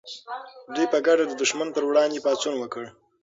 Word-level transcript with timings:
دوی 0.75 0.85
په 0.93 0.97
ګډه 1.07 1.23
د 1.27 1.33
دښمن 1.41 1.67
پر 1.75 1.83
وړاندې 1.89 2.23
پاڅون 2.25 2.55
وکړ. 2.59 2.85